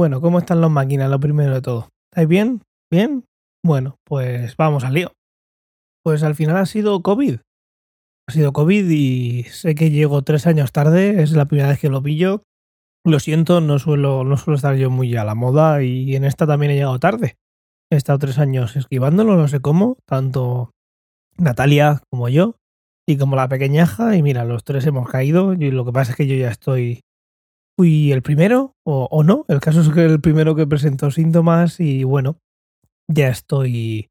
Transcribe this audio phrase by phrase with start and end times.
[0.00, 1.10] Bueno, ¿cómo están las máquinas?
[1.10, 1.90] Lo primero de todo.
[2.10, 2.62] ¿Estáis bien?
[2.90, 3.26] ¿Bien?
[3.62, 5.12] Bueno, pues vamos al lío.
[6.02, 7.40] Pues al final ha sido COVID.
[8.26, 11.90] Ha sido COVID y sé que llego tres años tarde, es la primera vez que
[11.90, 12.44] lo pillo.
[13.04, 16.46] Lo siento, no suelo, no suelo estar yo muy a la moda y en esta
[16.46, 17.36] también he llegado tarde.
[17.92, 20.70] He estado tres años esquivándolo, no sé cómo, tanto
[21.36, 22.56] Natalia como yo
[23.06, 26.16] y como la pequeñaja y mira, los tres hemos caído y lo que pasa es
[26.16, 27.02] que yo ya estoy
[27.80, 29.46] fui el primero o, no.
[29.48, 32.36] El caso es que el primero que presentó síntomas y bueno,
[33.08, 34.10] ya estoy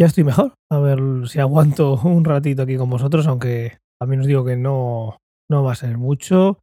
[0.00, 0.54] ya estoy mejor.
[0.70, 0.98] A ver
[1.28, 5.18] si aguanto un ratito aquí con vosotros, aunque también os digo que no,
[5.50, 6.60] no va a ser mucho.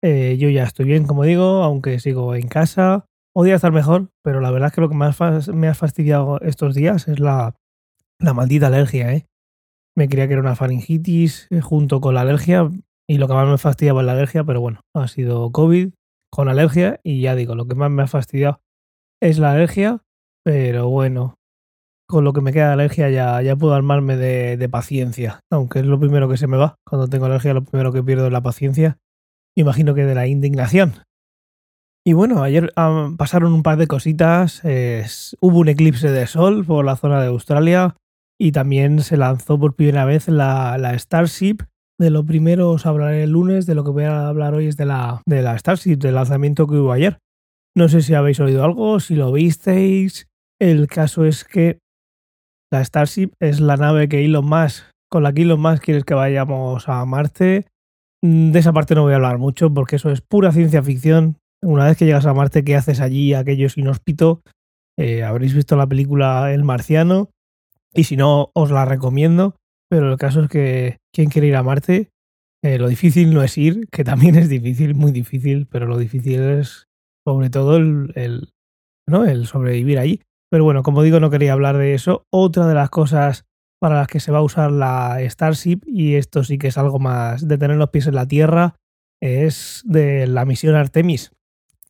[0.00, 3.06] Eh, yo ya estoy bien, como digo, aunque sigo en casa.
[3.34, 5.18] Podría estar mejor, pero la verdad es que lo que más
[5.48, 7.56] me ha fastidiado estos días es la,
[8.20, 9.26] la maldita alergia, ¿eh?
[9.96, 12.70] Me creía que era una faringitis eh, junto con la alergia.
[13.08, 15.90] Y lo que más me fastidiaba es la alergia, pero bueno, ha sido COVID
[16.30, 18.60] con alergia y ya digo, lo que más me ha fastidiado
[19.20, 20.02] es la alergia,
[20.44, 21.34] pero bueno,
[22.06, 25.86] con lo que me queda de alergia ya, ya puedo armarme de, paciencia, aunque es
[25.86, 26.76] lo primero que se me va.
[26.86, 28.98] Cuando tengo alergia lo primero que pierdo es la paciencia,
[29.56, 30.94] imagino que de la indignación.
[32.06, 32.72] Y bueno, ayer
[33.16, 34.62] pasaron un par de cositas,
[35.40, 37.96] hubo un eclipse de sol por la zona de Australia
[38.38, 41.58] y también se lanzó por primera vez la Starship,
[41.98, 44.76] de lo primero os hablaré el lunes, de lo que voy a hablar hoy es
[44.76, 47.18] de la, de la Starship, del lanzamiento que hubo ayer.
[47.76, 50.28] No sé si habéis oído algo, si lo visteis.
[50.60, 51.78] El caso es que
[52.72, 56.14] la Starship es la nave que Elon Musk, con la que Elon Musk quiere que
[56.14, 57.66] vayamos a Marte.
[58.22, 61.36] De esa parte no voy a hablar mucho porque eso es pura ciencia ficción.
[61.62, 63.34] Una vez que llegas a Marte, ¿qué haces allí?
[63.34, 64.42] Aquello es inhóspito.
[64.96, 67.30] Eh, habréis visto la película El Marciano
[67.94, 69.56] y si no, os la recomiendo.
[69.88, 72.12] Pero el caso es que quien quiere ir a Marte,
[72.62, 76.40] eh, lo difícil no es ir, que también es difícil, muy difícil, pero lo difícil
[76.40, 76.86] es
[77.26, 78.52] sobre todo el,
[79.04, 79.24] ¿no?
[79.24, 80.22] el sobrevivir allí.
[80.48, 82.24] Pero bueno, como digo, no quería hablar de eso.
[82.30, 83.46] Otra de las cosas
[83.80, 87.00] para las que se va a usar la Starship, y esto sí que es algo
[87.00, 88.76] más de tener los pies en la Tierra,
[89.20, 91.32] es de la misión Artemis.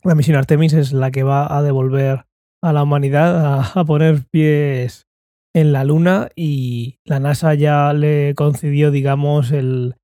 [0.05, 2.25] La misión Artemis es la que va a devolver
[2.63, 5.08] a la humanidad a poner pies
[5.59, 9.97] en la Luna y la NASA ya le concedió, digamos, el,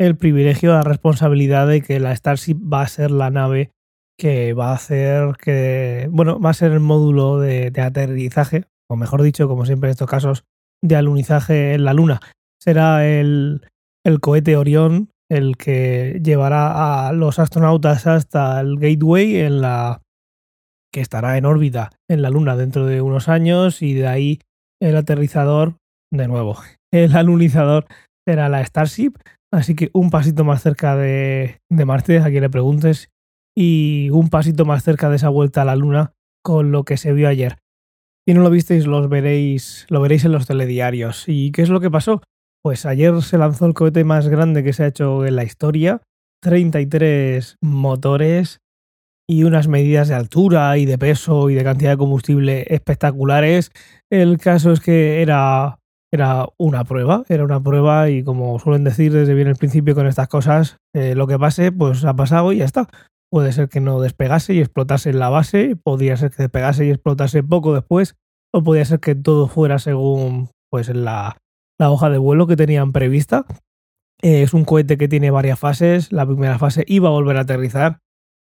[0.00, 3.72] el privilegio, la responsabilidad de que la Starship va a ser la nave
[4.18, 9.20] que va a hacer que, bueno, va a ser el módulo de, aterrizaje, o mejor
[9.20, 10.44] dicho, como siempre en estos casos,
[10.82, 12.20] de alunizaje en la Luna.
[12.58, 13.66] Será el,
[14.02, 20.00] el cohete Orión el que llevará a los astronautas hasta el Gateway en la
[20.90, 24.40] que estará en órbita en la Luna dentro de unos años y de ahí
[24.80, 25.76] el aterrizador,
[26.12, 26.58] de nuevo,
[26.92, 27.86] el alunizador
[28.26, 29.12] será la Starship,
[29.52, 33.10] así que un pasito más cerca de, de Marte, a quien le preguntes,
[33.56, 36.12] y un pasito más cerca de esa vuelta a la Luna
[36.44, 37.58] con lo que se vio ayer.
[38.28, 41.24] Si no lo visteis, veréis, lo veréis en los telediarios.
[41.28, 42.22] ¿Y qué es lo que pasó?
[42.62, 46.02] Pues ayer se lanzó el cohete más grande que se ha hecho en la historia,
[46.42, 48.58] 33 motores
[49.28, 53.72] y unas medidas de altura y de peso y de cantidad de combustible espectaculares.
[54.10, 55.80] El caso es que era,
[56.12, 60.06] era una prueba, era una prueba y como suelen decir desde bien el principio con
[60.06, 62.88] estas cosas, eh, lo que pase pues ha pasado y ya está.
[63.30, 66.90] Puede ser que no despegase y explotase en la base, podría ser que despegase y
[66.90, 68.14] explotase poco después,
[68.54, 71.36] o podría ser que todo fuera según pues la,
[71.78, 73.44] la hoja de vuelo que tenían prevista.
[74.22, 76.12] Eh, es un cohete que tiene varias fases.
[76.12, 77.98] La primera fase iba a volver a aterrizar,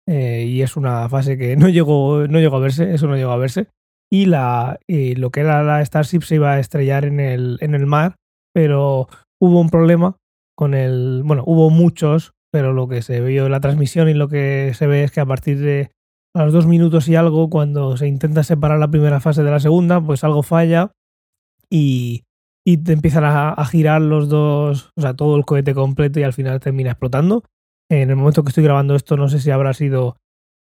[0.08, 3.32] eh, y es una fase que no llegó, no llegó a verse, eso no llegó
[3.32, 3.68] a verse.
[4.10, 7.76] Y, la, y lo que era la Starship se iba a estrellar en el, en
[7.76, 8.16] el mar,
[8.54, 9.10] pero
[9.40, 10.16] hubo un problema
[10.56, 11.24] con el.
[11.26, 14.88] Bueno, hubo muchos, pero lo que se vio en la transmisión y lo que se
[14.88, 15.92] ve es que a partir de
[16.34, 19.60] a los dos minutos y algo, cuando se intenta separar la primera fase de la
[19.60, 20.92] segunda, pues algo falla
[21.70, 22.24] y,
[22.66, 26.34] y empiezan a, a girar los dos, o sea, todo el cohete completo y al
[26.34, 27.44] final termina explotando
[27.90, 30.18] en el momento que estoy grabando esto no sé si habrá sido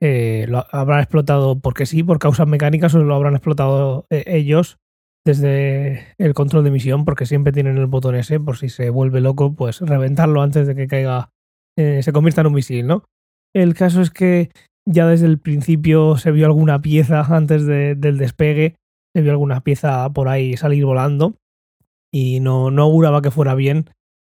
[0.01, 4.77] eh, lo habrán explotado porque sí, por causas mecánicas o lo habrán explotado eh, ellos
[5.23, 9.21] desde el control de misión porque siempre tienen el botón ese por si se vuelve
[9.21, 11.29] loco pues reventarlo antes de que caiga
[11.77, 13.05] eh, se convierta en un misil, ¿no?
[13.53, 14.49] El caso es que
[14.87, 18.75] ya desde el principio se vio alguna pieza antes de, del despegue,
[19.15, 21.35] se vio alguna pieza por ahí salir volando
[22.13, 23.89] y no, no auguraba que fuera bien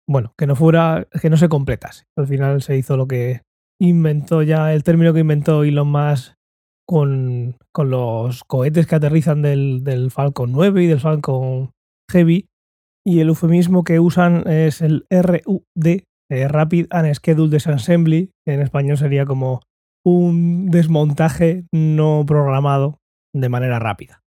[0.08, 2.06] bueno, que no fuera, que no se completase.
[2.18, 3.42] Al final se hizo lo que
[3.82, 6.34] inventó ya, el término que inventó Elon Musk
[6.88, 11.72] con, con los cohetes que aterrizan del, del Falcon 9 y del Falcon
[12.12, 12.48] Heavy.
[13.06, 18.98] Y el eufemismo que usan es el RUD, eh, Rapid and Scheduled Disassembly, en español
[18.98, 19.60] sería como
[20.06, 23.00] un desmontaje no programado
[23.36, 24.22] de manera rápida.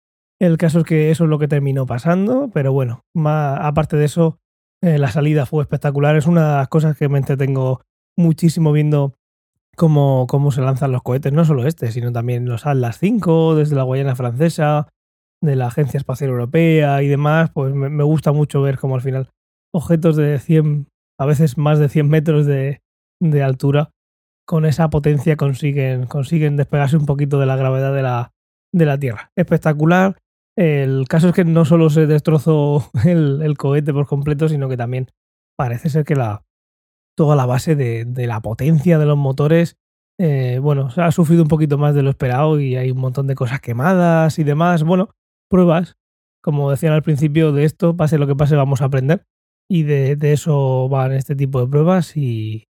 [0.40, 4.06] El caso es que eso es lo que terminó pasando, pero bueno, más, aparte de
[4.06, 4.38] eso,
[4.82, 6.16] eh, la salida fue espectacular.
[6.16, 7.82] Es una de las cosas que me entretengo
[8.16, 9.14] muchísimo viendo
[9.76, 13.76] cómo, cómo se lanzan los cohetes, no solo este, sino también los Atlas 5 desde
[13.76, 14.88] la Guayana Francesa,
[15.40, 17.50] de la Agencia Espacial Europea y demás.
[17.54, 19.30] Pues me, gusta mucho ver cómo al final
[19.72, 20.88] objetos de 100,
[21.18, 22.80] a veces más de 100 metros de,
[23.20, 23.90] de altura,
[24.46, 28.32] con esa potencia consiguen, consiguen despegarse un poquito de la gravedad de la,
[28.74, 29.30] de la Tierra.
[29.36, 30.18] Espectacular.
[30.56, 35.08] El caso es que no solo se destrozó el, cohete por completo, sino que también
[35.56, 36.44] parece ser que la,
[37.16, 39.76] toda la base de, la potencia de los motores,
[40.18, 43.34] eh, bueno, ha sufrido un poquito más de lo esperado y hay un montón de
[43.34, 44.84] cosas quemadas y demás.
[44.84, 45.14] Bueno,
[45.48, 45.96] pruebas,
[46.42, 49.26] como decían al principio de esto, pase lo que pase, vamos a aprender.
[49.70, 52.68] Y de, de eso van este tipo de pruebas y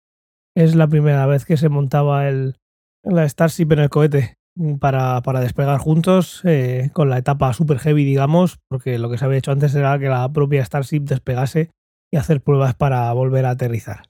[0.55, 2.56] es la primera vez que se montaba el,
[3.03, 4.40] la Starship en el cohete
[4.79, 9.25] para, para despegar juntos eh, con la etapa super heavy, digamos, porque lo que se
[9.25, 11.70] había hecho antes era que la propia Starship despegase
[12.12, 14.05] y hacer pruebas para volver a aterrizar.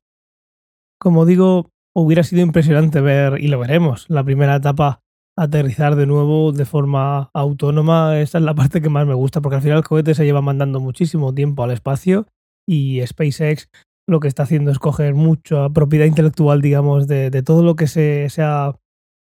[0.99, 5.01] Como digo, hubiera sido impresionante ver, y lo veremos, la primera etapa
[5.37, 8.19] aterrizar de nuevo de forma autónoma.
[8.19, 10.43] Esta es la parte que más me gusta, porque al final el cohete se lleva
[10.43, 12.27] mandando muchísimo tiempo al espacio
[12.69, 13.69] y SpaceX
[14.07, 18.29] lo que está haciendo es coger mucha propiedad intelectual, digamos, de, todo lo que se,
[18.29, 18.75] se, ha,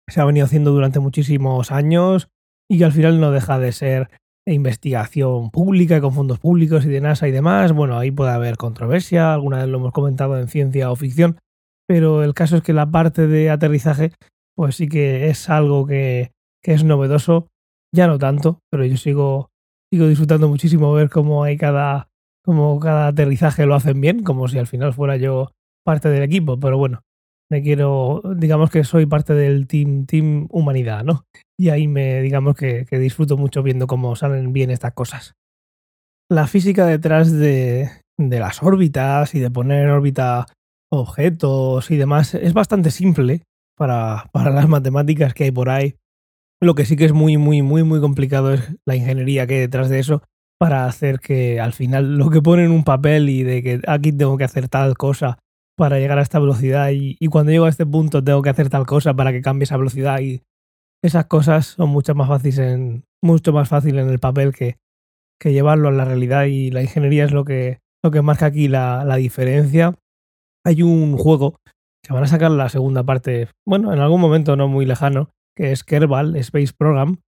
[0.09, 2.29] se ha venido haciendo durante muchísimos años
[2.69, 4.11] y que al final no deja de ser
[4.47, 7.73] investigación pública con fondos públicos y de NASA y demás.
[7.73, 11.39] Bueno, ahí puede haber controversia, alguna vez lo hemos comentado en ciencia o ficción,
[11.87, 14.13] pero el caso es que la parte de aterrizaje,
[14.55, 17.49] pues sí que es algo que, que es novedoso,
[17.93, 19.51] ya no tanto, pero yo sigo,
[19.91, 22.09] sigo disfrutando muchísimo ver cómo hay cada,
[22.43, 25.53] cómo cada aterrizaje lo hacen bien, como si al final fuera yo
[25.85, 27.03] parte del equipo, pero bueno,
[27.55, 31.25] me quiero, digamos que soy parte del team, team humanidad, ¿no?
[31.57, 35.35] Y ahí me, digamos que, disfruto mucho viendo cómo salen bien estas cosas.
[36.29, 40.47] La física detrás de, las órbitas y de poner en órbita
[40.91, 43.43] objetos y demás es bastante simple
[43.77, 45.95] para, para las matemáticas que hay por ahí.
[46.61, 49.61] Lo que sí que es muy, muy, muy, muy complicado es la ingeniería que hay
[49.61, 50.25] detrás de eso
[50.59, 54.11] para hacer que al final lo que pone en un papel y de que aquí
[54.11, 55.39] tengo que hacer tal cosa
[55.77, 58.87] para llegar a esta velocidad y, cuando llego a este punto tengo que hacer tal
[58.87, 60.43] cosa para que cambie esa velocidad y
[61.03, 64.77] esas cosas son mucho más fáciles en, mucho más fácil en el papel que,
[65.41, 68.69] que llevarlo a la realidad y la ingeniería es lo que, lo que marca aquí
[68.69, 69.95] la, la diferencia.
[70.65, 71.57] Hay un juego
[72.03, 75.73] que van a sacar la segunda parte, bueno, en algún momento no muy lejano, que
[75.73, 77.19] es Kerbal Space Program.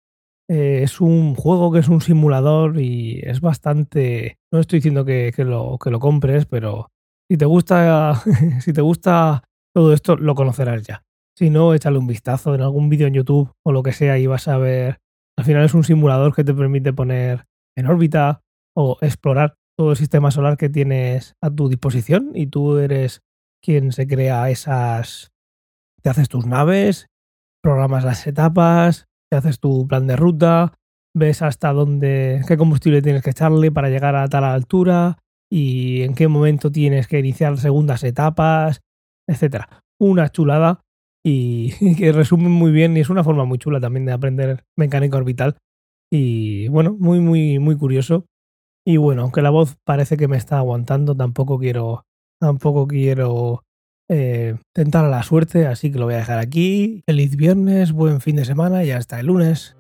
[0.49, 4.37] Eh, es un juego que es un simulador y es bastante...
[4.53, 6.89] No estoy diciendo que, que, lo, que lo compres, pero
[7.29, 8.23] si te gusta,
[8.61, 9.43] si te gusta
[9.75, 11.03] todo esto, lo conocerás ya.
[11.37, 14.27] Si no, échale un vistazo en algún vídeo en YouTube o lo que sea y
[14.27, 14.99] vas a ver.
[15.37, 17.45] Al final es un simulador que te permite poner
[17.77, 18.41] en órbita
[18.75, 23.21] o explorar todo el sistema solar que tienes a tu disposición y tú eres
[23.63, 25.31] quien se crea esas.
[26.03, 27.09] Te haces tus naves,
[27.63, 30.73] programas las etapas, te haces tu plan de ruta,
[31.15, 35.19] ves hasta dónde, qué combustible tienes que echarle para llegar a tal altura,
[35.51, 38.81] y en qué momento tienes que iniciar segundas etapas,
[39.29, 39.83] etcétera.
[39.99, 40.83] Una chulada
[41.25, 45.17] y, que resume muy bien y es una forma muy chula también de aprender mecánica
[45.17, 45.57] orbital
[46.11, 48.27] y bueno, muy muy muy curioso.
[48.87, 52.05] Y bueno, aunque la voz parece que me está aguantando, tampoco quiero
[52.41, 53.65] tampoco quiero
[54.09, 57.03] eh, tentar a la suerte, así que lo voy a dejar aquí.
[57.07, 59.77] Feliz viernes, buen fin de semana y hasta el lunes.